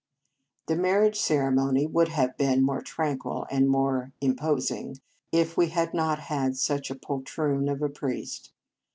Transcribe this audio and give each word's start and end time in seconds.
The 0.65 0.75
marriage 0.75 1.19
ceremony 1.19 1.85
would 1.85 2.07
have 2.07 2.35
been 2.35 2.63
more 2.63 2.81
tranquil 2.81 3.45
and 3.51 3.69
more 3.69 4.13
impos 4.19 4.71
ing 4.75 4.97
if 5.31 5.55
we 5.55 5.67
had 5.67 5.93
not 5.93 6.17
had 6.17 6.57
such 6.57 6.89
a 6.89 6.95
poltroon 6.95 7.69
of 7.69 7.83
a 7.83 7.89
priest. 7.89 8.51